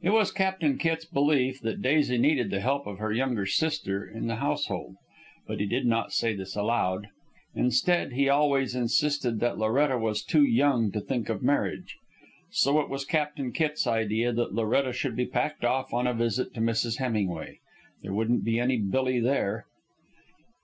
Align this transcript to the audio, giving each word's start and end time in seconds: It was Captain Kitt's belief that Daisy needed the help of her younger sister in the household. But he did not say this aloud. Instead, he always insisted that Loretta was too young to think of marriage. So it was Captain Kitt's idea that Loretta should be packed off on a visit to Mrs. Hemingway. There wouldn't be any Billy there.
It 0.00 0.08
was 0.08 0.32
Captain 0.32 0.78
Kitt's 0.78 1.04
belief 1.04 1.60
that 1.60 1.82
Daisy 1.82 2.16
needed 2.16 2.50
the 2.50 2.62
help 2.62 2.86
of 2.86 2.96
her 2.96 3.12
younger 3.12 3.44
sister 3.44 4.06
in 4.06 4.26
the 4.26 4.36
household. 4.36 4.94
But 5.46 5.60
he 5.60 5.66
did 5.66 5.84
not 5.84 6.14
say 6.14 6.34
this 6.34 6.56
aloud. 6.56 7.08
Instead, 7.54 8.12
he 8.14 8.26
always 8.26 8.74
insisted 8.74 9.38
that 9.40 9.58
Loretta 9.58 9.98
was 9.98 10.22
too 10.24 10.44
young 10.44 10.90
to 10.92 11.00
think 11.02 11.28
of 11.28 11.42
marriage. 11.42 11.98
So 12.50 12.80
it 12.80 12.88
was 12.88 13.04
Captain 13.04 13.52
Kitt's 13.52 13.86
idea 13.86 14.32
that 14.32 14.54
Loretta 14.54 14.94
should 14.94 15.14
be 15.14 15.26
packed 15.26 15.62
off 15.62 15.92
on 15.92 16.06
a 16.06 16.14
visit 16.14 16.54
to 16.54 16.60
Mrs. 16.60 16.96
Hemingway. 16.96 17.58
There 18.02 18.14
wouldn't 18.14 18.44
be 18.44 18.58
any 18.58 18.78
Billy 18.78 19.20
there. 19.20 19.66